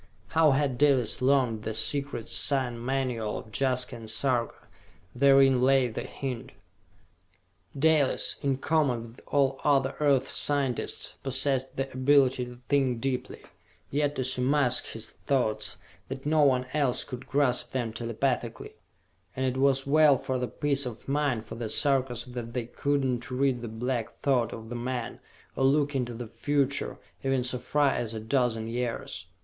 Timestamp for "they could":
22.53-23.03